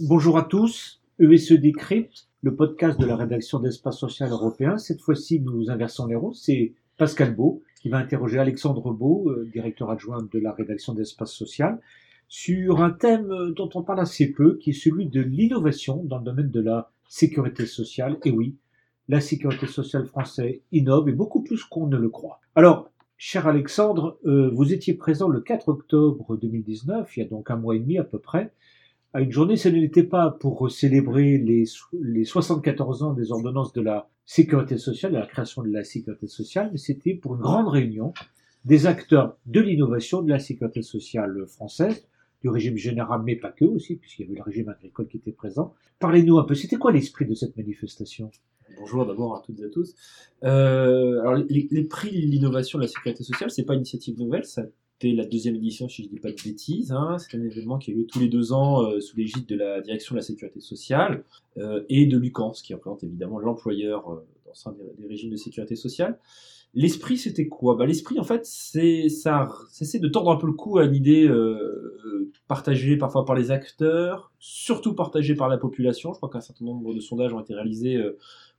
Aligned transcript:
Bonjour 0.00 0.38
à 0.38 0.42
tous, 0.42 1.00
ESE 1.18 1.52
Décrypte, 1.52 2.28
le 2.42 2.54
podcast 2.54 3.00
de 3.00 3.06
la 3.06 3.16
rédaction 3.16 3.60
d'Espace 3.60 3.98
Social 3.98 4.30
Européen. 4.30 4.78
Cette 4.78 5.00
fois-ci, 5.00 5.40
nous 5.40 5.70
inversons 5.70 6.06
les 6.06 6.16
rôles. 6.16 6.34
C'est 6.34 6.74
Pascal 6.96 7.34
Beau 7.34 7.62
qui 7.80 7.88
va 7.88 7.98
interroger 7.98 8.38
Alexandre 8.38 8.92
Beau, 8.92 9.28
euh, 9.28 9.48
directeur 9.52 9.90
adjoint 9.90 10.22
de 10.32 10.38
la 10.38 10.52
rédaction 10.52 10.94
d'Espace 10.94 11.32
Social, 11.32 11.80
sur 12.28 12.80
un 12.80 12.90
thème 12.90 13.30
euh, 13.30 13.50
dont 13.52 13.68
on 13.74 13.82
parle 13.82 14.00
assez 14.00 14.30
peu, 14.32 14.56
qui 14.58 14.70
est 14.70 14.72
celui 14.72 15.06
de 15.06 15.20
l'innovation 15.20 16.02
dans 16.04 16.18
le 16.18 16.24
domaine 16.24 16.50
de 16.50 16.60
la 16.60 16.92
sécurité 17.08 17.66
sociale. 17.66 18.18
Et 18.24 18.30
oui, 18.30 18.56
la 19.08 19.20
sécurité 19.20 19.66
sociale 19.66 20.06
française 20.06 20.60
innove 20.70 21.08
et 21.08 21.12
beaucoup 21.12 21.42
plus 21.42 21.64
qu'on 21.64 21.88
ne 21.88 21.96
le 21.96 22.08
croit. 22.08 22.40
Alors, 22.54 22.91
cher 23.24 23.46
Alexandre, 23.46 24.18
euh, 24.26 24.50
vous 24.50 24.72
étiez 24.72 24.94
présent 24.94 25.28
le 25.28 25.40
4 25.40 25.68
octobre 25.68 26.36
2019, 26.36 27.16
il 27.16 27.20
y 27.20 27.22
a 27.22 27.28
donc 27.28 27.52
un 27.52 27.56
mois 27.56 27.76
et 27.76 27.78
demi 27.78 27.96
à 27.96 28.02
peu 28.02 28.18
près, 28.18 28.52
à 29.12 29.20
une 29.20 29.30
journée, 29.30 29.56
ce 29.56 29.68
n'était 29.68 30.02
pas 30.02 30.32
pour 30.32 30.68
célébrer 30.72 31.38
les, 31.38 31.62
les 31.92 32.24
74 32.24 33.04
ans 33.04 33.12
des 33.12 33.30
ordonnances 33.30 33.72
de 33.74 33.80
la 33.80 34.10
sécurité 34.26 34.76
sociale, 34.76 35.12
de 35.12 35.18
la 35.18 35.26
création 35.26 35.62
de 35.62 35.70
la 35.70 35.84
sécurité 35.84 36.26
sociale, 36.26 36.70
mais 36.72 36.78
c'était 36.78 37.14
pour 37.14 37.36
une 37.36 37.42
grande 37.42 37.68
réunion 37.68 38.12
des 38.64 38.86
acteurs 38.86 39.36
de 39.46 39.60
l'innovation 39.60 40.20
de 40.22 40.28
la 40.28 40.40
sécurité 40.40 40.82
sociale 40.82 41.46
française, 41.46 42.08
du 42.42 42.48
régime 42.48 42.76
général, 42.76 43.22
mais 43.24 43.36
pas 43.36 43.52
que 43.52 43.66
aussi, 43.66 43.94
puisqu'il 43.94 44.22
y 44.22 44.24
avait 44.24 44.38
le 44.38 44.42
régime 44.42 44.68
agricole 44.68 45.06
qui 45.06 45.18
était 45.18 45.30
présent. 45.30 45.74
Parlez-nous 46.00 46.40
un 46.40 46.44
peu, 46.44 46.56
c'était 46.56 46.74
quoi 46.74 46.90
l'esprit 46.90 47.26
de 47.26 47.34
cette 47.34 47.56
manifestation? 47.56 48.32
Bonjour 48.82 49.06
d'abord 49.06 49.36
à 49.36 49.42
toutes 49.46 49.60
et 49.60 49.64
à 49.66 49.68
tous. 49.68 49.94
Euh, 50.42 51.20
alors 51.20 51.36
les, 51.36 51.68
les 51.70 51.84
prix 51.84 52.10
de 52.10 52.26
l'innovation 52.26 52.80
de 52.80 52.82
la 52.82 52.88
sécurité 52.88 53.22
sociale, 53.22 53.48
c'est 53.48 53.62
pas 53.62 53.74
une 53.74 53.82
initiative 53.82 54.18
nouvelle, 54.18 54.44
ça 54.44 54.64
la 55.10 55.24
deuxième 55.24 55.56
édition, 55.56 55.88
si 55.88 56.02
je 56.02 56.08
ne 56.08 56.12
dis 56.12 56.20
pas 56.20 56.30
de 56.30 56.42
bêtises. 56.44 56.92
Hein. 56.92 57.16
C'est 57.18 57.36
un 57.36 57.42
événement 57.42 57.78
qui 57.78 57.90
a 57.90 57.94
lieu 57.94 58.06
tous 58.06 58.20
les 58.20 58.28
deux 58.28 58.52
ans 58.52 58.82
euh, 58.82 59.00
sous 59.00 59.16
l'égide 59.16 59.46
de 59.46 59.56
la 59.56 59.80
direction 59.80 60.14
de 60.14 60.18
la 60.20 60.24
sécurité 60.24 60.60
sociale 60.60 61.24
euh, 61.58 61.82
et 61.88 62.06
de 62.06 62.16
l'UCANS, 62.16 62.54
qui 62.62 62.74
représente 62.74 63.02
évidemment 63.02 63.38
l'employeur 63.38 64.22
euh, 64.52 64.72
dans 64.72 64.72
sein 64.72 64.76
des, 64.98 65.06
régimes 65.06 65.30
de 65.30 65.36
sécurité 65.36 65.76
sociale. 65.76 66.18
L'esprit, 66.74 67.18
c'était 67.18 67.48
quoi? 67.48 67.76
Bah, 67.76 67.86
L'esprit, 67.86 68.18
en 68.18 68.24
fait, 68.24 68.46
c'est 68.46 69.08
ça, 69.08 69.48
c'est 69.70 69.98
de 69.98 70.08
tordre 70.08 70.30
un 70.30 70.36
peu 70.36 70.46
le 70.46 70.54
cou 70.54 70.78
à 70.78 70.84
une 70.84 70.94
idée 70.94 71.30
partagée 72.48 72.96
parfois 72.96 73.26
par 73.26 73.36
les 73.36 73.50
acteurs, 73.50 74.32
surtout 74.38 74.94
partagée 74.94 75.34
par 75.34 75.48
la 75.48 75.58
population. 75.58 76.12
Je 76.12 76.16
crois 76.16 76.30
qu'un 76.30 76.40
certain 76.40 76.64
nombre 76.64 76.94
de 76.94 77.00
sondages 77.00 77.34
ont 77.34 77.40
été 77.40 77.54
réalisés 77.54 78.02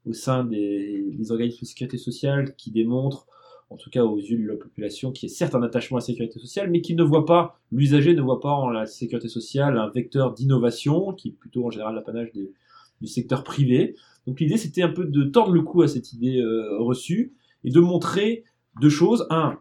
au 0.05 0.13
sein 0.13 0.43
des, 0.43 1.07
des 1.11 1.31
organismes 1.31 1.61
de 1.61 1.65
sécurité 1.65 1.97
sociale 1.97 2.55
qui 2.55 2.69
démontrent 2.69 3.25
en 3.73 3.77
tout 3.77 3.89
cas 3.89 4.03
aux 4.03 4.17
yeux 4.17 4.37
de 4.37 4.47
la 4.47 4.55
population, 4.55 5.11
qui 5.11 5.25
est 5.25 5.29
certes 5.29 5.55
un 5.55 5.63
attachement 5.63 5.97
à 5.97 5.99
la 5.99 6.05
sécurité 6.05 6.39
sociale, 6.39 6.69
mais 6.69 6.81
qui 6.81 6.95
ne 6.95 7.03
voit 7.03 7.25
pas, 7.25 7.59
l'usager 7.71 8.13
ne 8.13 8.21
voit 8.21 8.39
pas 8.39 8.51
en 8.51 8.69
la 8.69 8.85
sécurité 8.85 9.27
sociale 9.27 9.77
un 9.77 9.89
vecteur 9.89 10.33
d'innovation, 10.33 11.13
qui 11.13 11.29
est 11.29 11.31
plutôt 11.31 11.65
en 11.65 11.71
général 11.71 11.95
l'apanage 11.95 12.31
du 13.01 13.07
secteur 13.07 13.43
privé. 13.43 13.95
Donc 14.27 14.39
l'idée, 14.39 14.57
c'était 14.57 14.81
un 14.81 14.89
peu 14.89 15.05
de 15.05 15.23
tordre 15.23 15.53
le 15.53 15.61
cou 15.61 15.81
à 15.81 15.87
cette 15.87 16.13
idée 16.13 16.37
euh, 16.37 16.77
reçue 16.79 17.33
et 17.63 17.71
de 17.71 17.79
montrer 17.79 18.43
deux 18.81 18.89
choses. 18.89 19.27
Un, 19.29 19.59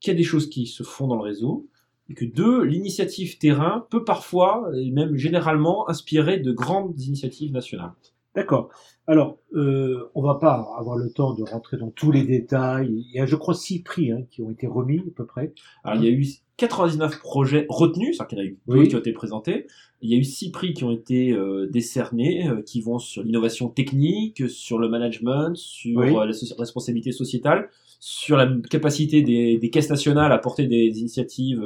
qu'il 0.00 0.12
y 0.12 0.14
a 0.14 0.18
des 0.18 0.24
choses 0.24 0.48
qui 0.50 0.66
se 0.66 0.82
font 0.82 1.06
dans 1.06 1.16
le 1.16 1.22
réseau, 1.22 1.68
et 2.10 2.14
que 2.14 2.24
deux, 2.24 2.62
l'initiative 2.62 3.38
terrain 3.38 3.86
peut 3.90 4.04
parfois, 4.04 4.70
et 4.76 4.90
même 4.90 5.16
généralement, 5.16 5.88
inspirer 5.88 6.38
de 6.38 6.52
grandes 6.52 7.00
initiatives 7.00 7.52
nationales. 7.52 7.94
D'accord. 8.34 8.70
Alors, 9.06 9.38
euh, 9.52 10.10
on 10.14 10.22
va 10.22 10.36
pas 10.36 10.66
avoir 10.78 10.96
le 10.96 11.10
temps 11.10 11.34
de 11.34 11.42
rentrer 11.42 11.76
dans 11.76 11.90
tous 11.90 12.10
les 12.10 12.24
détails. 12.24 12.88
Il 12.90 13.12
y 13.14 13.20
a, 13.20 13.26
je 13.26 13.36
crois, 13.36 13.54
six 13.54 13.82
prix 13.82 14.10
hein, 14.10 14.22
qui 14.30 14.42
ont 14.42 14.50
été 14.50 14.66
remis 14.66 15.00
à 15.00 15.14
peu 15.14 15.26
près. 15.26 15.52
Alors, 15.84 16.02
il 16.02 16.08
y 16.08 16.12
a 16.12 16.16
eu 16.16 16.26
99 16.56 17.18
projets 17.18 17.66
retenus, 17.68 18.16
c'est-à-dire 18.16 18.28
qu'il 18.28 18.38
y 18.38 18.40
en 18.40 18.44
a 18.44 18.48
eu 18.48 18.58
deux 18.68 18.86
qui 18.86 18.94
ont 18.94 19.00
été 19.00 19.12
présentés. 19.12 19.66
Il 20.02 20.10
y 20.10 20.14
a 20.14 20.18
eu 20.18 20.24
six 20.24 20.50
prix 20.52 20.72
qui 20.72 20.84
ont 20.84 20.92
été 20.92 21.32
euh, 21.32 21.66
décernés, 21.66 22.48
euh, 22.48 22.62
qui 22.62 22.80
vont 22.80 22.98
sur 22.98 23.22
l'innovation 23.22 23.68
technique, 23.68 24.48
sur 24.48 24.78
le 24.78 24.88
management, 24.88 25.56
sur 25.56 26.00
euh, 26.00 26.26
la 26.26 26.56
responsabilité 26.58 27.10
sociétale, 27.10 27.70
sur 27.98 28.36
la 28.36 28.48
capacité 28.70 29.22
des, 29.22 29.58
des, 29.58 29.70
caisses 29.70 29.90
nationales 29.90 30.30
à 30.30 30.38
porter 30.38 30.66
des 30.66 30.98
initiatives 31.00 31.64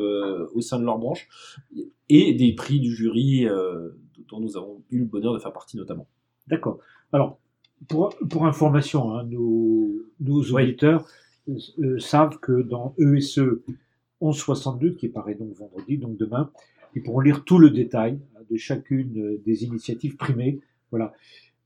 au 0.54 0.60
sein 0.60 0.78
de 0.78 0.84
leur 0.84 0.98
branche, 0.98 1.28
et 2.08 2.32
des 2.34 2.54
prix 2.54 2.80
du 2.80 2.94
jury 2.94 3.46
dont 4.28 4.38
nous 4.38 4.56
avons 4.56 4.82
eu 4.90 5.00
le 5.00 5.04
bonheur 5.04 5.34
de 5.34 5.38
faire 5.40 5.52
partie 5.52 5.76
notamment. 5.76 6.06
D'accord. 6.48 6.78
Alors, 7.12 7.38
pour, 7.88 8.14
pour 8.28 8.46
information, 8.46 9.14
hein, 9.14 9.24
nos, 9.24 9.92
nos 10.20 10.42
auditeurs 10.42 11.06
euh, 11.48 11.56
euh, 11.78 11.98
savent 11.98 12.38
que 12.40 12.62
dans 12.62 12.94
ESE 12.98 13.38
1162, 14.20 14.94
qui 14.94 15.08
paraît 15.08 15.34
donc 15.34 15.52
vendredi, 15.54 15.98
donc 15.98 16.16
demain, 16.16 16.50
ils 16.94 17.02
pourront 17.02 17.20
lire 17.20 17.44
tout 17.44 17.58
le 17.58 17.70
détail 17.70 18.18
hein, 18.36 18.40
de 18.50 18.56
chacune 18.56 19.18
euh, 19.18 19.42
des 19.44 19.64
initiatives 19.64 20.16
primées. 20.16 20.60
Voilà. 20.90 21.12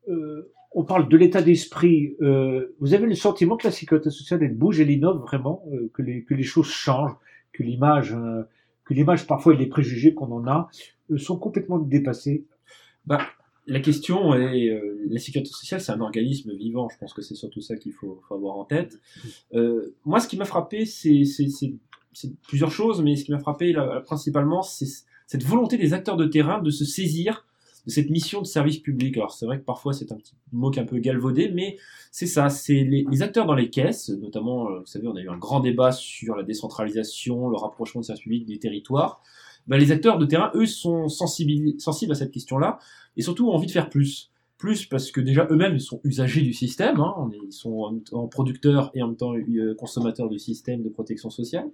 Euh, 0.09 0.53
on 0.72 0.84
parle 0.84 1.09
de 1.09 1.16
l'état 1.16 1.43
d'esprit. 1.43 2.16
Euh, 2.20 2.75
vous 2.81 2.94
avez 2.94 3.06
le 3.06 3.14
sentiment 3.14 3.56
que 3.56 3.66
la 3.66 3.72
sécurité 3.72 4.10
sociale 4.10 4.43
elle 4.43 4.56
bouge, 4.56 4.81
elle 4.81 4.91
innove 4.91 5.20
vraiment, 5.20 5.64
que 5.93 6.00
les 6.00 6.25
que 6.25 6.32
les 6.32 6.43
choses 6.43 6.69
changent, 6.69 7.14
que 7.53 7.62
l'image, 7.62 8.16
que 8.84 8.94
l'image 8.94 9.26
parfois 9.26 9.53
et 9.53 9.59
les 9.59 9.66
préjugés 9.66 10.14
qu'on 10.14 10.32
en 10.32 10.47
a 10.47 10.70
sont 11.19 11.37
complètement 11.37 11.78
dépassés. 11.78 12.47
Bah, 13.04 13.20
la 13.67 13.81
question 13.81 14.34
est, 14.34 14.69
euh, 14.69 15.00
la 15.09 15.21
sécurité 15.21 15.50
sociale, 15.50 15.81
c'est 15.81 15.93
un 15.93 16.00
organisme 16.00 16.53
vivant. 16.55 16.89
Je 16.89 16.99
pense 16.99 17.15
que 17.15 17.23
c'est 17.23 17.34
surtout 17.34 17.61
ça 17.61 17.77
qu'il 17.77 17.93
faut, 17.93 18.21
avoir 18.31 18.56
en 18.56 18.65
tête. 18.65 19.00
Euh, 19.55 19.95
moi, 20.05 20.21
ce 20.21 20.28
qui 20.28 20.37
m'a 20.37 20.45
frappé, 20.45 20.84
c'est 20.84 21.25
plusieurs 22.43 22.71
choses, 22.71 23.03
mais 23.03 23.17
ce 23.17 23.25
qui 23.25 23.33
m'a 23.33 23.39
frappé 23.39 23.75
principalement, 24.05 24.62
c'est 24.62 24.87
cette 25.27 25.45
volonté 25.45 25.78
des 25.78 25.95
acteurs 25.95 26.17
de 26.17 26.27
terrain 26.27 26.61
de 26.61 26.71
se 26.71 26.84
saisir 26.84 27.47
de 27.87 27.91
cette 27.91 28.11
mission 28.11 28.41
de 28.41 28.47
service 28.47 28.78
public. 28.78 29.17
Alors 29.17 29.33
c'est 29.33 29.47
vrai 29.47 29.59
que 29.59 29.65
parfois 29.65 29.93
c'est 29.93 30.12
un 30.12 30.17
petit 30.17 30.34
mot 30.53 30.71
qui 30.71 30.79
est 30.79 30.83
un 30.83 30.87
peu 30.87 30.99
galvaudé, 30.99 31.50
mais 31.53 31.79
c'est 32.11 32.27
ça, 32.27 32.49
c'est 32.49 32.84
les, 32.84 33.23
acteurs 33.23 33.47
dans 33.47 33.55
les 33.55 33.71
caisses, 33.71 34.11
notamment, 34.11 34.71
euh, 34.71 34.81
vous 34.81 34.87
savez, 34.87 35.09
on 35.09 35.17
a 35.17 35.21
eu 35.21 35.29
un 35.29 35.39
grand 35.39 35.61
débat 35.61 35.93
sur 35.93 36.37
la 36.37 36.43
décentralisation, 36.43 37.49
le 37.49 37.56
rapprochement 37.56 38.00
du 38.00 38.06
service 38.06 38.23
public 38.23 38.47
des 38.47 38.59
territoires. 38.59 39.23
Ben, 39.67 39.78
les 39.78 39.93
acteurs 39.93 40.19
de 40.19 40.27
terrain, 40.27 40.50
eux, 40.55 40.67
sont 40.67 41.09
sensibles, 41.09 41.75
à 42.11 42.15
cette 42.15 42.31
question-là, 42.31 42.78
et 43.17 43.23
surtout 43.23 43.49
ont 43.49 43.53
envie 43.53 43.67
de 43.67 43.73
faire 43.73 43.89
plus. 43.89 44.31
Plus 44.59 44.87
parce 44.87 45.11
que 45.11 45.21
déjà 45.21 45.49
eux-mêmes 45.50 45.75
ils 45.75 45.81
sont 45.81 46.00
usagers 46.05 46.43
du 46.43 46.53
système, 46.53 47.00
hein, 47.00 47.31
ils 47.45 47.53
sont 47.53 47.78
en, 47.81 47.99
temps 47.99 48.28
producteurs 48.28 48.93
et 48.95 49.03
en 49.03 49.09
même 49.09 49.17
temps 49.17 49.34
euh, 49.34 49.75
consommateurs 49.75 50.28
du 50.28 50.39
système 50.39 50.84
de 50.84 50.89
protection 50.89 51.31
sociale. 51.31 51.69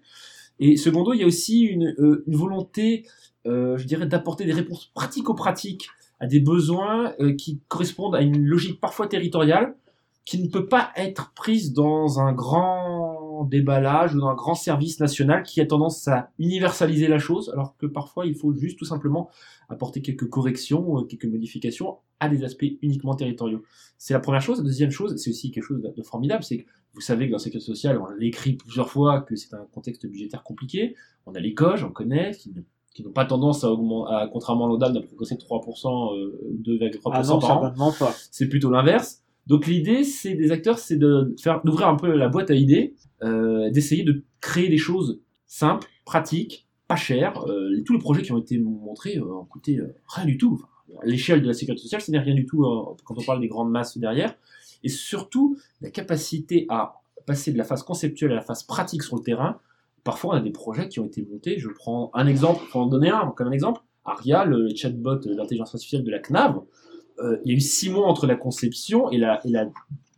Et 0.58 0.78
secondo, 0.78 1.12
il 1.12 1.20
y 1.20 1.22
a 1.22 1.26
aussi 1.26 1.60
une, 1.60 1.94
euh, 1.98 2.24
volonté, 2.26 3.06
euh, 3.46 3.76
je 3.76 3.84
dirais, 3.84 4.06
d'apporter 4.06 4.46
des 4.46 4.54
réponses 4.54 4.90
pratico-pratiques 4.94 5.88
à 6.18 6.26
des 6.26 6.40
besoins 6.40 7.14
qui 7.36 7.60
correspondent 7.68 8.16
à 8.16 8.22
une 8.22 8.44
logique 8.44 8.80
parfois 8.80 9.06
territoriale, 9.06 9.76
qui 10.24 10.42
ne 10.42 10.48
peut 10.48 10.66
pas 10.66 10.90
être 10.96 11.32
prise 11.34 11.72
dans 11.72 12.18
un 12.18 12.32
grand 12.32 13.17
déballage 13.44 14.14
ou 14.14 14.20
dans 14.20 14.28
un 14.28 14.34
grand 14.34 14.54
service 14.54 15.00
national 15.00 15.42
qui 15.42 15.60
a 15.60 15.66
tendance 15.66 16.06
à 16.08 16.30
universaliser 16.38 17.08
la 17.08 17.18
chose, 17.18 17.50
alors 17.50 17.76
que 17.76 17.86
parfois 17.86 18.26
il 18.26 18.34
faut 18.34 18.52
juste 18.54 18.78
tout 18.78 18.84
simplement 18.84 19.28
apporter 19.68 20.02
quelques 20.02 20.28
corrections, 20.28 20.98
euh, 20.98 21.02
quelques 21.02 21.26
modifications 21.26 21.98
à 22.20 22.28
des 22.28 22.44
aspects 22.44 22.66
uniquement 22.82 23.14
territoriaux. 23.14 23.62
C'est 23.96 24.14
la 24.14 24.20
première 24.20 24.40
chose. 24.40 24.58
La 24.58 24.64
deuxième 24.64 24.90
chose, 24.90 25.16
c'est 25.16 25.30
aussi 25.30 25.50
quelque 25.50 25.64
chose 25.64 25.82
de 25.82 26.02
formidable, 26.02 26.42
c'est 26.42 26.58
que 26.58 26.68
vous 26.94 27.00
savez 27.00 27.26
que 27.26 27.32
dans 27.32 27.36
la 27.36 27.42
sécurité 27.42 27.66
sociale, 27.66 27.98
on 28.00 28.06
l'a 28.06 28.24
écrit 28.24 28.54
plusieurs 28.54 28.90
fois 28.90 29.20
que 29.20 29.36
c'est 29.36 29.54
un 29.54 29.66
contexte 29.72 30.06
budgétaire 30.06 30.42
compliqué. 30.42 30.96
On 31.26 31.34
a 31.34 31.40
les 31.40 31.54
coges, 31.54 31.84
on 31.84 31.90
connaît, 31.90 32.32
qui, 32.32 32.52
n'ont 33.04 33.12
pas 33.12 33.24
tendance 33.24 33.62
à, 33.62 33.70
augmenter, 33.70 34.12
à 34.12 34.28
contrairement 34.32 34.64
à 34.64 34.68
l'ODAM, 34.68 34.92
de 34.92 35.00
progresser 35.00 35.36
de 35.36 35.42
3%, 35.42 36.16
euh, 36.16 36.58
2,3% 36.64 37.00
ah 37.12 37.38
par 37.40 37.80
an. 37.80 38.12
C'est 38.32 38.48
plutôt 38.48 38.70
l'inverse. 38.70 39.22
Donc 39.48 39.66
l'idée, 39.66 40.04
c'est 40.04 40.34
des 40.34 40.52
acteurs, 40.52 40.78
c'est 40.78 40.96
de 40.96 41.34
faire 41.42 41.62
d'ouvrir 41.64 41.88
un 41.88 41.96
peu 41.96 42.14
la 42.14 42.28
boîte 42.28 42.50
à 42.50 42.54
idées, 42.54 42.94
euh, 43.22 43.70
d'essayer 43.70 44.04
de 44.04 44.22
créer 44.40 44.68
des 44.68 44.76
choses 44.76 45.20
simples, 45.46 45.88
pratiques, 46.04 46.68
pas 46.86 46.96
chères. 46.96 47.44
Euh, 47.48 47.82
tous 47.84 47.94
les 47.94 47.98
projets 47.98 48.22
qui 48.22 48.30
ont 48.32 48.38
été 48.38 48.58
montrés 48.58 49.16
euh, 49.16 49.38
ont 49.40 49.46
coûté 49.46 49.80
rien 50.06 50.26
du 50.26 50.36
tout. 50.36 50.54
Enfin, 50.54 51.00
L'échelle 51.04 51.42
de 51.42 51.46
la 51.46 51.54
sécurité 51.54 51.82
sociale, 51.82 52.02
ce 52.02 52.10
n'est 52.10 52.18
rien 52.18 52.34
du 52.34 52.46
tout 52.46 52.64
quand 53.04 53.18
on 53.18 53.22
parle 53.22 53.40
des 53.40 53.48
grandes 53.48 53.70
masses 53.70 53.98
derrière. 53.98 54.34
Et 54.84 54.88
surtout, 54.88 55.58
la 55.80 55.90
capacité 55.90 56.66
à 56.68 57.00
passer 57.26 57.52
de 57.52 57.58
la 57.58 57.64
phase 57.64 57.82
conceptuelle 57.82 58.32
à 58.32 58.36
la 58.36 58.40
phase 58.40 58.62
pratique 58.62 59.02
sur 59.02 59.16
le 59.16 59.22
terrain. 59.22 59.60
Parfois, 60.04 60.34
on 60.34 60.36
a 60.36 60.40
des 60.40 60.50
projets 60.50 60.88
qui 60.88 61.00
ont 61.00 61.04
été 61.04 61.26
montés. 61.30 61.58
Je 61.58 61.68
prends 61.68 62.10
un 62.14 62.26
exemple, 62.26 62.64
pour 62.70 62.80
en 62.80 62.86
donner 62.86 63.10
un 63.10 63.32
comme 63.36 63.48
un 63.48 63.52
exemple. 63.52 63.82
Aria, 64.04 64.44
le 64.44 64.68
chatbot 64.74 65.16
d'intelligence 65.16 65.74
artificielle 65.74 66.04
de 66.04 66.10
la 66.10 66.18
CNAV, 66.20 66.62
euh, 67.20 67.38
il 67.44 67.52
y 67.52 67.54
a 67.54 67.56
eu 67.56 67.60
six 67.60 67.90
mois 67.90 68.06
entre 68.06 68.26
la 68.26 68.36
conception 68.36 69.10
et 69.10 69.18
la, 69.18 69.40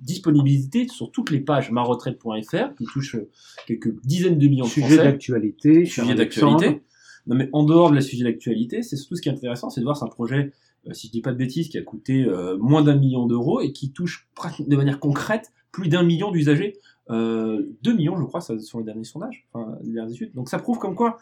disponibilité 0.01 0.89
sur 0.89 1.11
toutes 1.11 1.31
les 1.31 1.41
pages 1.41 1.71
maretraite.fr 1.71 2.75
qui 2.75 2.85
touche 2.87 3.17
euh, 3.17 3.29
quelques 3.67 4.01
dizaines 4.03 4.39
de 4.39 4.49
millions 4.49 4.65
de 4.65 4.71
Sujet 4.71 4.97
d'actualité. 4.97 5.85
Sujet 5.85 6.15
d'actualité. 6.15 6.81
Non 7.27 7.37
mais 7.37 7.51
en 7.53 7.65
dehors 7.65 7.91
de 7.91 7.97
la 7.97 8.01
sujet 8.01 8.25
d'actualité, 8.25 8.83
c'est 8.83 8.97
surtout 8.97 9.17
ce 9.17 9.21
qui 9.21 9.29
est 9.29 9.33
intéressant, 9.33 9.69
c'est 9.69 9.81
de 9.81 9.85
voir 9.85 9.99
c'est 9.99 10.07
un 10.07 10.09
projet, 10.09 10.53
euh, 10.89 10.95
si 10.95 11.09
je 11.09 11.13
dis 11.13 11.21
pas 11.21 11.33
de 11.33 11.37
bêtises, 11.37 11.69
qui 11.69 11.77
a 11.77 11.83
coûté 11.83 12.27
moins 12.59 12.81
d'un 12.81 12.97
million 12.97 13.27
d'euros 13.27 13.61
et 13.61 13.73
qui 13.73 13.93
touche 13.93 14.27
de 14.59 14.75
manière 14.75 15.01
concrète 15.01 15.53
plus 15.71 15.89
d'un 15.89 16.03
million 16.03 16.31
d'usagers 16.31 16.79
2 17.11 17.77
millions, 17.93 18.17
je 18.17 18.25
crois, 18.25 18.41
ça 18.41 18.59
sur 18.59 18.79
les 18.79 18.85
derniers 18.85 19.05
sondages, 19.05 19.47
enfin, 19.53 19.77
les 19.83 19.93
dernières 19.93 20.15
études. 20.15 20.33
Donc 20.33 20.49
ça 20.49 20.59
prouve 20.59 20.79
comme 20.79 20.95
quoi 20.95 21.19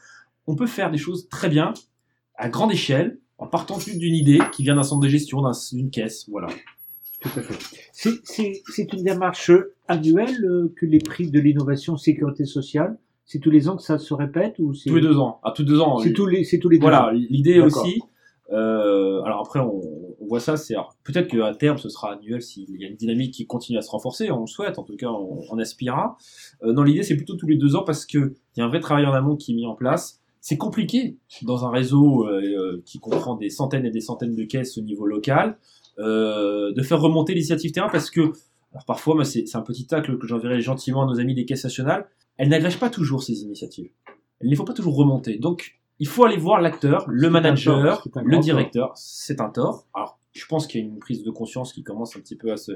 on 0.47 0.55
peut 0.55 0.67
faire 0.67 0.91
des 0.91 0.99
choses 0.99 1.29
très 1.29 1.49
bien, 1.49 1.73
à 2.37 2.49
grande 2.49 2.73
échelle, 2.73 3.19
en 3.38 3.46
partant 3.46 3.79
d'une 3.79 4.14
idée 4.14 4.40
qui 4.52 4.62
vient 4.62 4.76
d'un 4.76 4.82
centre 4.82 5.02
de 5.02 5.08
gestion, 5.08 5.43
d'une 5.73 5.90
caisse, 5.90 6.29
voilà. 6.29 6.49
Tout 7.20 7.31
à 7.37 7.43
fait. 7.43 7.58
C'est 7.93 8.93
une 8.93 9.02
démarche 9.02 9.50
annuelle 9.88 10.44
euh, 10.44 10.73
que 10.76 10.87
les 10.87 10.99
prix 10.99 11.31
de 11.31 11.40
l'innovation 11.40 11.96
sécurité 11.96 12.44
sociale 12.44 12.96
c'est 13.29 13.40
tous 13.40 13.50
les 13.50 13.69
ans 13.69 13.76
que 13.76 13.82
ça 13.82 13.99
se 13.99 14.14
répète 14.14 14.58
ou 14.58 14.73
Tous 14.73 14.94
les 14.94 15.02
deux 15.02 15.19
ans. 15.19 15.38
À 15.44 15.52
tous 15.52 15.62
deux 15.62 15.81
ans. 15.81 15.99
C'est 15.99 16.14
tous 16.14 16.25
les, 16.25 16.46
tous 16.46 16.70
les 16.70 16.79
deux 16.79 16.82
Voilà, 16.82 17.12
l'idée 17.12 17.61
aussi. 17.61 18.00
Euh, 18.50 19.20
alors 19.20 19.40
après, 19.40 19.61
on, 19.61 19.82
on 20.19 20.26
voit 20.26 20.40
ça, 20.40 20.56
c'est 20.56 20.75
peut-être 21.05 21.29
qu'à 21.29 21.55
terme, 21.55 21.76
ce 21.76 21.90
sera 21.90 22.14
annuel 22.14 22.40
s'il 22.40 22.81
y 22.81 22.87
a 22.87 22.88
une 22.88 22.96
dynamique 22.96 23.35
qui 23.35 23.46
continue 23.46 23.76
à 23.76 23.82
se 23.82 23.90
renforcer. 23.90 24.31
On 24.31 24.40
le 24.40 24.46
souhaite, 24.46 24.79
en 24.79 24.82
tout 24.82 24.96
cas, 24.96 25.08
on, 25.08 25.43
on 25.50 25.58
aspirera. 25.58 26.17
Euh, 26.62 26.73
non, 26.73 26.82
l'idée, 26.82 27.02
c'est 27.02 27.17
plutôt 27.17 27.37
tous 27.37 27.46
les 27.46 27.56
deux 27.56 27.76
ans 27.76 27.85
parce 27.85 28.06
que 28.06 28.35
il 28.56 28.61
y 28.61 28.62
a 28.62 28.64
un 28.64 28.69
vrai 28.69 28.81
travail 28.81 29.05
en 29.05 29.12
amont 29.12 29.37
qui 29.37 29.52
est 29.52 29.55
mis 29.55 29.67
en 29.67 29.75
place. 29.75 30.23
C'est 30.40 30.56
compliqué 30.56 31.17
dans 31.43 31.64
un 31.64 31.70
réseau 31.70 32.26
euh, 32.26 32.40
euh 32.43 32.82
qui 32.85 32.99
comprend 32.99 33.35
des 33.35 33.50
centaines 33.50 33.85
et 33.85 33.90
des 33.90 34.00
centaines 34.00 34.35
de 34.35 34.44
caisses 34.44 34.79
au 34.79 34.82
niveau 34.82 35.06
local 35.06 35.58
euh, 35.99 36.73
de 36.73 36.82
faire 36.82 37.00
remonter 37.00 37.35
l'initiative 37.35 37.73
terrain 37.73 37.88
parce 37.90 38.11
que 38.11 38.32
alors 38.73 38.85
parfois, 38.85 39.25
c'est 39.25 39.56
un 39.56 39.62
petit 39.62 39.87
tacle 39.87 40.19
que 40.19 40.26
j'enverrai 40.26 40.61
gentiment 40.61 41.02
à 41.02 41.06
nos 41.06 41.19
amis 41.20 41.35
des 41.35 41.46
caisses 41.46 41.64
nationales 41.64 42.06
elles 42.38 42.49
n'agrègent 42.49 42.79
pas 42.79 42.88
toujours 42.88 43.23
ces 43.23 43.43
initiatives. 43.43 43.90
Elles 44.40 44.49
ne 44.49 44.56
faut 44.56 44.64
pas 44.64 44.73
toujours 44.73 44.96
remonter. 44.96 45.37
Donc, 45.37 45.79
il 45.99 46.06
faut 46.06 46.25
aller 46.25 46.37
voir 46.37 46.61
l'acteur, 46.61 47.05
le 47.08 47.29
manager, 47.29 48.06
le 48.14 48.38
directeur. 48.38 48.93
C'est 48.94 49.40
un 49.40 49.50
tort. 49.50 49.87
Alors, 49.93 50.18
je 50.38 50.46
pense 50.46 50.67
qu'il 50.67 50.81
y 50.81 50.85
a 50.85 50.87
une 50.87 50.99
prise 50.99 51.23
de 51.23 51.31
conscience 51.31 51.73
qui 51.73 51.82
commence 51.82 52.17
un 52.17 52.20
petit 52.20 52.37
peu 52.37 52.52
à 52.52 52.56
se, 52.56 52.73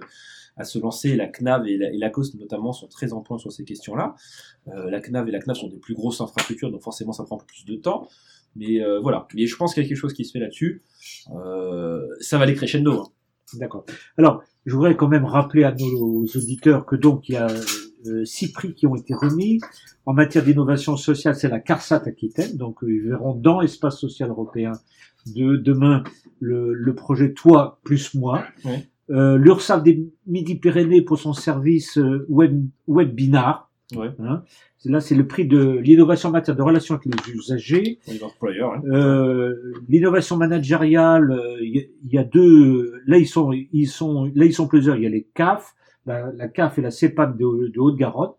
à 0.56 0.64
se 0.64 0.78
lancer. 0.78 1.16
La 1.16 1.28
CNAV 1.28 1.66
et 1.68 1.78
la, 1.78 2.10
COST 2.10 2.34
notamment 2.34 2.72
sont 2.72 2.88
très 2.88 3.12
en 3.12 3.20
point 3.20 3.38
sur 3.38 3.52
ces 3.52 3.64
questions-là. 3.64 4.14
Euh, 4.68 4.90
la 4.90 5.00
CNAV 5.00 5.28
et 5.28 5.32
la 5.32 5.40
CNAV 5.40 5.56
sont 5.56 5.68
des 5.68 5.78
plus 5.78 5.94
grosses 5.94 6.20
infrastructures, 6.20 6.70
donc 6.70 6.82
forcément 6.82 7.12
ça 7.12 7.24
prend 7.24 7.38
plus 7.38 7.64
de 7.64 7.76
temps. 7.76 8.08
Mais 8.56 8.82
euh, 8.82 9.00
voilà. 9.00 9.26
Mais 9.34 9.46
je 9.46 9.56
pense 9.56 9.74
qu'il 9.74 9.82
y 9.82 9.86
a 9.86 9.88
quelque 9.88 9.98
chose 9.98 10.12
qui 10.12 10.24
se 10.24 10.32
fait 10.32 10.40
là-dessus. 10.40 10.82
Euh, 11.34 12.06
ça 12.20 12.36
va 12.36 12.44
aller 12.44 12.54
crescendo. 12.54 12.92
Hein. 12.92 13.08
D'accord. 13.54 13.84
Alors, 14.18 14.42
je 14.66 14.74
voudrais 14.74 14.96
quand 14.96 15.08
même 15.08 15.24
rappeler 15.24 15.64
à 15.64 15.72
nos 15.72 16.24
auditeurs 16.24 16.86
que 16.86 16.96
donc 16.96 17.28
il 17.28 17.32
y 17.32 17.36
a 17.36 17.48
six 18.24 18.52
prix 18.52 18.74
qui 18.74 18.86
ont 18.86 18.94
été 18.94 19.14
remis. 19.14 19.60
En 20.06 20.14
matière 20.14 20.44
d'innovation 20.44 20.96
sociale, 20.96 21.34
c'est 21.36 21.48
la 21.48 21.60
CARSAT 21.60 22.02
Aquitaine. 22.06 22.56
Donc, 22.56 22.82
euh, 22.82 22.92
ils 22.92 23.02
verront 23.08 23.34
dans 23.34 23.60
l'espace 23.60 23.98
social 23.98 24.30
européen 24.30 24.72
de 25.34 25.56
demain 25.56 26.02
le, 26.40 26.72
le 26.72 26.94
projet 26.94 27.32
Toi 27.32 27.78
plus 27.84 28.14
moi. 28.14 28.44
Euh, 29.10 29.36
L'URSSAF 29.36 29.82
des 29.82 30.08
Midi-Pyrénées 30.26 31.02
pour 31.02 31.18
son 31.18 31.32
service 31.32 31.98
euh, 31.98 32.24
web, 32.28 32.64
webinar. 32.86 33.70
Ouais. 33.94 34.10
Hein. 34.20 34.42
Là, 34.86 35.00
c'est 35.00 35.14
le 35.14 35.26
prix 35.26 35.46
de 35.46 35.78
l'innovation 35.78 36.30
en 36.30 36.32
matière 36.32 36.56
de 36.56 36.62
relations 36.62 36.94
avec 36.94 37.06
les 37.06 37.32
usagers. 37.32 37.98
Euh, 38.86 39.54
l'innovation 39.88 40.36
managériale, 40.36 41.38
il 41.60 41.88
y, 42.10 42.18
a 42.18 42.24
deux. 42.24 42.94
Là, 43.06 43.18
ils 43.18 43.26
sont, 43.26 43.52
ils 43.52 43.86
sont, 43.86 44.30
là, 44.34 44.46
ils 44.46 44.54
sont 44.54 44.66
plusieurs. 44.66 44.96
Il 44.96 45.02
y 45.02 45.06
a 45.06 45.10
les 45.10 45.28
CAF, 45.34 45.74
la, 46.06 46.48
CAF 46.48 46.78
et 46.78 46.82
la 46.82 46.90
CEPAM 46.90 47.36
de, 47.36 47.68
de 47.68 47.80
Haute-Garonne, 47.80 48.32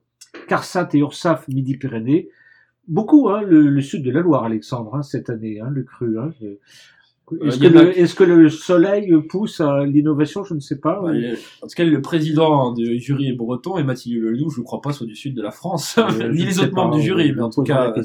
CARSAT 0.48 0.90
et 0.94 1.00
URSAF 1.00 1.48
Midi-Pyrénées. 1.48 2.30
Beaucoup, 2.88 3.30
hein, 3.30 3.42
le, 3.44 3.80
sud 3.82 4.04
de 4.04 4.12
la 4.12 4.22
Loire, 4.22 4.44
Alexandre, 4.44 4.96
hein, 4.96 5.04
cette 5.04 5.30
année, 5.30 5.60
hein, 5.62 5.70
le 5.70 5.84
cru. 5.84 6.20
Hein, 6.20 6.34
euh, 6.44 6.60
est-ce 7.42 8.16
que, 8.16 8.24
le 8.26 8.50
soleil 8.50 9.14
pousse 9.30 9.62
à 9.62 9.86
l'innovation 9.86 10.44
Je 10.44 10.54
ne 10.54 10.60
sais 10.60 10.80
pas. 10.80 11.02
en 11.02 11.12
tout 11.68 11.76
cas, 11.76 11.86
le 11.86 12.02
président 12.02 12.74
du 12.74 13.00
jury 13.00 13.30
est 13.30 13.34
breton 13.34 13.78
et 13.78 13.84
Mathilde 13.84 14.22
Leloup, 14.22 14.50
je 14.50 14.60
ne 14.60 14.66
crois 14.66 14.82
pas, 14.82 14.92
soit 14.92 15.08
du 15.08 15.16
sud 15.16 15.34
de 15.34 15.42
la 15.42 15.52
France, 15.52 15.98
ni 16.32 16.46
les 16.46 16.60
autres 16.60 16.74
membres 16.74 16.98
du 16.98 17.02
jury, 17.02 17.32
mais 17.34 17.42
en 17.42 17.50
tout 17.50 17.64
cas. 17.64 17.94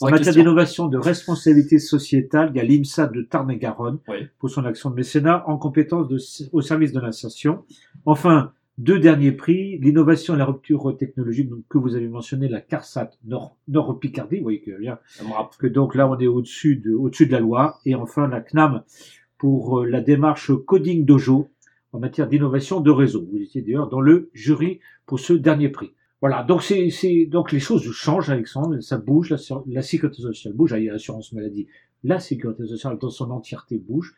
En 0.00 0.10
matière 0.10 0.34
d'innovation 0.34 0.86
de 0.86 0.98
responsabilité 0.98 1.78
sociétale, 1.78 2.52
il 2.54 2.58
y 2.58 2.60
a 2.60 2.64
l'IMSA 2.64 3.06
de 3.08 3.22
Tarn-et-Garonne 3.22 3.98
pour 4.38 4.50
son 4.50 4.64
action 4.64 4.90
de 4.90 4.94
mécénat 4.94 5.44
en 5.48 5.58
compétence 5.58 6.08
de, 6.08 6.18
au 6.52 6.60
service 6.60 6.92
de 6.92 7.00
l'insertion. 7.00 7.64
Enfin, 8.06 8.52
deux 8.78 8.98
derniers 8.98 9.32
prix, 9.32 9.78
l'innovation 9.78 10.34
et 10.34 10.38
la 10.38 10.46
rupture 10.46 10.96
technologique 10.96 11.50
que 11.68 11.78
vous 11.78 11.94
avez 11.94 12.08
mentionné, 12.08 12.48
la 12.48 12.60
CARSAT 12.60 13.10
Nord, 13.24 13.56
Nord 13.68 13.98
Picardie, 14.00 14.38
vous 14.38 14.44
voyez 14.44 14.60
que, 14.60 14.78
bien, 14.78 14.98
que 15.58 15.66
donc 15.66 15.94
là 15.94 16.08
on 16.08 16.18
est 16.18 16.26
au-dessus 16.26 16.76
de, 16.76 16.92
au-dessus 16.94 17.26
de 17.26 17.32
la 17.32 17.40
loi, 17.40 17.80
et 17.84 17.94
enfin 17.94 18.26
la 18.28 18.40
CNAM 18.40 18.82
pour 19.36 19.80
euh, 19.80 19.86
la 19.86 20.00
démarche 20.00 20.52
Coding 20.64 21.04
Dojo 21.04 21.48
en 21.92 21.98
matière 21.98 22.28
d'innovation 22.28 22.80
de 22.80 22.90
réseau. 22.90 23.28
Vous 23.30 23.38
étiez 23.38 23.60
d'ailleurs 23.60 23.88
dans 23.88 24.00
le 24.00 24.30
jury 24.32 24.80
pour 25.04 25.20
ce 25.20 25.34
dernier 25.34 25.68
prix. 25.68 25.92
Voilà, 26.22 26.42
donc 26.42 26.62
c'est, 26.62 26.88
c'est 26.90 27.26
donc 27.26 27.52
les 27.52 27.60
choses 27.60 27.90
changent, 27.90 28.30
Alexandre, 28.30 28.80
ça 28.80 28.96
bouge, 28.96 29.30
la, 29.30 29.36
la 29.66 29.82
sécurité 29.82 30.22
sociale 30.22 30.54
bouge, 30.54 30.72
l'assurance 30.72 31.32
maladie, 31.32 31.66
la 32.04 32.20
sécurité 32.20 32.66
sociale 32.66 32.96
dans 32.98 33.10
son 33.10 33.30
entièreté 33.30 33.76
bouge. 33.78 34.14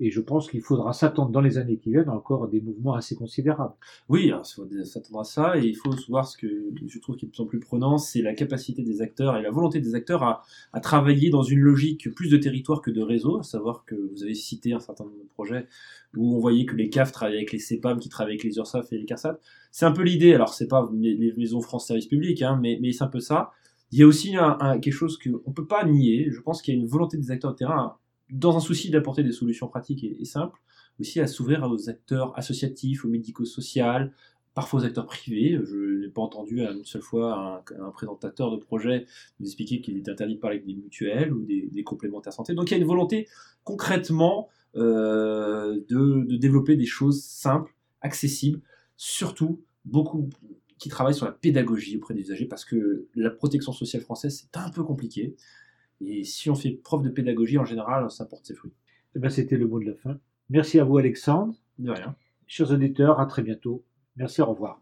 Et 0.00 0.10
je 0.10 0.20
pense 0.20 0.50
qu'il 0.50 0.62
faudra 0.62 0.92
s'attendre 0.92 1.30
dans 1.30 1.40
les 1.40 1.58
années 1.58 1.76
qui 1.76 1.90
viennent 1.90 2.08
encore 2.08 2.44
à 2.44 2.48
des 2.48 2.60
mouvements 2.60 2.94
assez 2.94 3.14
considérables. 3.14 3.74
Oui, 4.08 4.26
il 4.26 4.54
faut 4.54 4.66
s'attendre 4.84 5.20
à 5.20 5.24
ça. 5.24 5.58
Et 5.58 5.66
il 5.66 5.76
faut 5.76 5.94
voir 6.08 6.26
ce 6.26 6.36
que 6.36 6.46
je 6.86 6.98
trouve 6.98 7.16
qui 7.16 7.26
est 7.26 7.28
de 7.28 7.32
plus 7.32 7.42
en 7.42 7.46
plus 7.46 7.60
prenant, 7.60 7.98
c'est 7.98 8.22
la 8.22 8.34
capacité 8.34 8.82
des 8.82 9.00
acteurs 9.00 9.36
et 9.36 9.42
la 9.42 9.50
volonté 9.50 9.80
des 9.80 9.94
acteurs 9.94 10.22
à, 10.24 10.80
travailler 10.80 11.30
dans 11.30 11.42
une 11.42 11.60
logique 11.60 12.12
plus 12.14 12.30
de 12.30 12.36
territoire 12.36 12.82
que 12.82 12.90
de 12.90 13.00
réseau. 13.00 13.38
À 13.38 13.42
savoir 13.42 13.84
que 13.84 13.94
vous 13.94 14.24
avez 14.24 14.34
cité 14.34 14.72
un 14.72 14.80
certain 14.80 15.04
nombre 15.04 15.18
de 15.18 15.28
projets 15.34 15.66
où 16.16 16.36
on 16.36 16.40
voyait 16.40 16.66
que 16.66 16.74
les 16.74 16.90
CAF 16.90 17.12
travaillaient 17.12 17.38
avec 17.38 17.52
les 17.52 17.58
CEPAM, 17.58 17.98
qui 17.98 18.08
travaillaient 18.08 18.34
avec 18.34 18.44
les 18.44 18.56
URSAF 18.56 18.92
et 18.92 18.98
les 18.98 19.04
CARSAT. 19.04 19.38
C'est 19.70 19.86
un 19.86 19.92
peu 19.92 20.02
l'idée. 20.02 20.34
Alors, 20.34 20.52
c'est 20.52 20.68
pas 20.68 20.90
les 20.92 21.32
maisons 21.36 21.60
France 21.60 21.86
Service 21.86 22.06
Public, 22.06 22.42
hein, 22.42 22.58
mais, 22.60 22.92
c'est 22.92 23.04
un 23.04 23.08
peu 23.08 23.20
ça. 23.20 23.52
Il 23.92 23.98
y 23.98 24.02
a 24.02 24.06
aussi 24.06 24.34
quelque 24.82 24.90
chose 24.90 25.18
qu'on 25.18 25.50
ne 25.50 25.54
peut 25.54 25.66
pas 25.66 25.84
nier. 25.84 26.28
Je 26.30 26.40
pense 26.40 26.60
qu'il 26.60 26.74
y 26.74 26.76
a 26.76 26.80
une 26.80 26.88
volonté 26.88 27.16
des 27.18 27.30
acteurs 27.30 27.52
de 27.52 27.56
terrain 27.56 27.96
dans 28.32 28.56
un 28.56 28.60
souci 28.60 28.90
d'apporter 28.90 29.22
des 29.22 29.30
solutions 29.30 29.68
pratiques 29.68 30.04
et, 30.04 30.24
simples, 30.24 30.58
aussi 30.98 31.20
à 31.20 31.26
s'ouvrir 31.26 31.62
aux 31.70 31.88
acteurs 31.88 32.36
associatifs, 32.36 33.04
aux 33.04 33.08
médico-sociaux, 33.08 34.08
parfois 34.54 34.80
aux 34.80 34.84
acteurs 34.84 35.06
privés. 35.06 35.60
Je 35.62 36.00
n'ai 36.00 36.08
pas 36.08 36.22
entendu 36.22 36.62
une 36.62 36.84
seule 36.84 37.02
fois 37.02 37.62
un, 37.78 37.90
présentateur 37.90 38.50
de 38.50 38.56
projet 38.56 39.06
nous 39.38 39.46
expliquer 39.46 39.82
qu'il 39.82 39.98
était 39.98 40.10
interdit 40.10 40.36
de 40.36 40.40
parler 40.40 40.56
avec 40.56 40.66
des 40.66 40.74
mutuelles 40.74 41.32
ou 41.32 41.44
des, 41.44 41.84
complémentaires 41.84 42.32
santé. 42.32 42.54
Donc 42.54 42.70
il 42.70 42.74
y 42.74 42.76
a 42.76 42.80
une 42.80 42.86
volonté 42.86 43.28
concrètement 43.64 44.48
euh, 44.76 45.80
de, 45.88 46.24
de, 46.24 46.36
développer 46.36 46.76
des 46.76 46.86
choses 46.86 47.22
simples, 47.22 47.74
accessibles, 48.00 48.60
surtout 48.96 49.62
beaucoup 49.84 50.30
qui 50.78 50.88
travaillent 50.88 51.14
sur 51.14 51.26
la 51.26 51.32
pédagogie 51.32 51.96
auprès 51.98 52.14
des 52.14 52.22
usagers 52.22 52.46
parce 52.46 52.64
que 52.64 53.06
la 53.14 53.30
protection 53.30 53.72
sociale 53.72 54.02
française 54.02 54.36
c'est 54.40 54.58
un 54.58 54.70
peu 54.70 54.82
compliqué. 54.82 55.36
Et 56.04 56.24
si 56.24 56.50
on 56.50 56.54
fait 56.54 56.70
preuve 56.70 57.02
de 57.02 57.10
pédagogie, 57.10 57.58
en 57.58 57.64
général, 57.64 58.10
ça 58.10 58.24
porte 58.24 58.46
ses 58.46 58.54
fruits. 58.54 58.72
Eh 59.14 59.18
ben, 59.18 59.30
c'était 59.30 59.56
le 59.56 59.66
mot 59.66 59.78
de 59.78 59.86
la 59.86 59.94
fin. 59.94 60.18
Merci 60.50 60.80
à 60.80 60.84
vous, 60.84 60.98
Alexandre. 60.98 61.54
De 61.78 61.90
rien. 61.90 62.14
Chers 62.46 62.70
auditeurs, 62.70 63.20
à 63.20 63.26
très 63.26 63.42
bientôt. 63.42 63.84
Merci, 64.16 64.42
au 64.42 64.46
revoir. 64.46 64.80